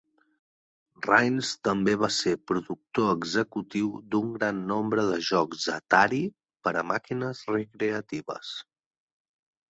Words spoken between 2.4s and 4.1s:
productor executiu